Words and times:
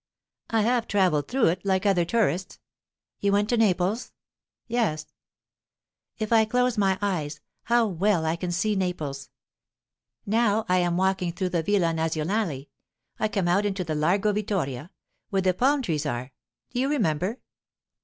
"I 0.49 0.61
have 0.63 0.87
travelled 0.87 1.27
through 1.27 1.45
it, 1.49 1.61
like 1.63 1.85
other 1.85 2.05
tourists." 2.05 2.57
"You 3.19 3.31
went 3.33 3.49
to 3.49 3.55
Naples?" 3.57 4.13
"Yes." 4.65 5.13
"If 6.17 6.33
I 6.33 6.43
close 6.45 6.75
my 6.75 6.97
eyes, 7.03 7.39
how 7.65 7.85
well 7.85 8.25
I 8.25 8.35
can 8.35 8.51
see 8.51 8.75
Naples! 8.75 9.29
Now 10.25 10.65
I 10.67 10.79
am 10.79 10.97
walking 10.97 11.31
through 11.33 11.49
the 11.49 11.61
Villa 11.61 11.93
Nazionale. 11.93 12.69
I 13.19 13.27
come 13.27 13.47
out 13.47 13.63
into 13.63 13.83
the 13.83 13.93
Largo 13.93 14.33
Vittoria, 14.33 14.89
where 15.29 15.43
the 15.43 15.53
palm 15.53 15.83
trees 15.83 16.07
are 16.07 16.31
do 16.71 16.79
you 16.79 16.89
remember? 16.89 17.37